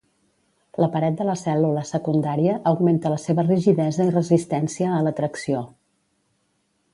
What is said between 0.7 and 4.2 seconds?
La paret de la cèl·lula secundària augmenta la seva rigidesa i